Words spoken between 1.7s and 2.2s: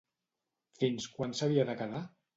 de quedar?